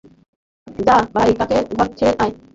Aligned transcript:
যা 0.67 0.95
ভাই, 1.13 1.29
তাকে 1.39 1.57
ঘর 1.71 1.89
ছেড়ে 1.97 2.13
আয়। 2.23 2.33